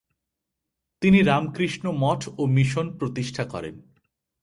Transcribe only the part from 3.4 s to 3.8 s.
করেন।